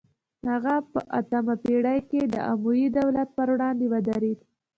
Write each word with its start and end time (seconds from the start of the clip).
هغه 0.49 0.75
په 0.91 0.99
اتمه 1.19 1.55
پیړۍ 1.63 1.99
کې 2.09 2.21
د 2.33 2.35
اموي 2.51 2.85
دولت 2.97 3.29
پر 3.37 3.47
وړاندې 3.53 3.85
ودرید 3.93 4.39